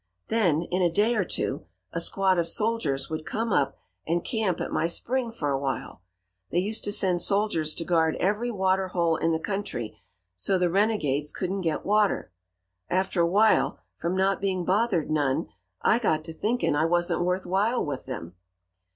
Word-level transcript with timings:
Then, 0.29 0.63
in 0.71 0.81
a 0.81 0.89
day 0.91 1.13
or 1.13 1.23
two, 1.23 1.67
a 1.91 2.01
squad 2.01 2.39
of 2.39 2.47
soldiers 2.47 3.11
would 3.11 3.23
come 3.23 3.53
up 3.53 3.77
and 4.07 4.25
camp 4.25 4.59
at 4.59 4.71
my 4.71 4.87
spring 4.87 5.31
for 5.31 5.51
a 5.51 5.59
while. 5.59 6.01
They 6.49 6.57
used 6.57 6.83
to 6.85 6.91
send 6.91 7.21
soldiers 7.21 7.75
to 7.75 7.85
guard 7.85 8.15
every 8.15 8.49
water 8.49 8.87
hole 8.87 9.15
in 9.15 9.31
the 9.31 9.37
country 9.37 10.01
so 10.35 10.57
the 10.57 10.71
renegades 10.71 11.31
couldn't 11.31 11.61
get 11.61 11.85
water. 11.85 12.31
After 12.89 13.21
a 13.21 13.27
while, 13.29 13.77
from 13.95 14.17
not 14.17 14.41
being 14.41 14.65
bothered 14.65 15.11
none, 15.11 15.49
I 15.83 15.99
got 15.99 16.23
to 16.23 16.33
thinking 16.33 16.75
I 16.75 16.85
wasn't 16.85 17.21
worth 17.21 17.45
while 17.45 17.85
with 17.85 18.07
them. 18.07 18.33